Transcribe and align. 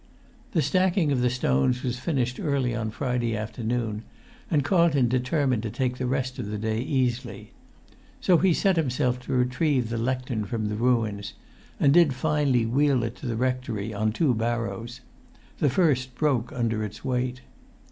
The 0.53 0.63
stacking 0.63 1.11
of 1.11 1.21
the 1.21 1.29
stones 1.29 1.83
was 1.83 1.99
finished 1.99 2.39
early 2.39 2.71
on[Pg 2.71 2.77
133] 2.77 2.83
the 2.83 2.91
Friday 2.95 3.37
afternoon, 3.37 4.03
and 4.49 4.63
Carlton 4.65 5.07
determined 5.07 5.61
to 5.61 5.69
take 5.69 5.97
the 5.99 6.07
rest 6.07 6.39
of 6.39 6.47
that 6.47 6.61
day 6.61 6.79
easily. 6.79 7.51
So 8.19 8.39
he 8.39 8.51
set 8.51 8.77
himself 8.77 9.19
to 9.19 9.33
retrieve 9.33 9.89
the 9.89 9.99
lectern 9.99 10.45
from 10.45 10.69
the 10.69 10.75
ruins, 10.75 11.33
and 11.79 11.93
did 11.93 12.15
finally 12.15 12.65
wheel 12.65 13.03
it 13.03 13.15
to 13.17 13.27
the 13.27 13.35
rectory, 13.37 13.93
on 13.93 14.11
two 14.11 14.33
barrows; 14.33 15.01
the 15.59 15.69
first 15.69 16.15
broke 16.15 16.51
under 16.51 16.83
its 16.83 17.05
weight. 17.05 17.41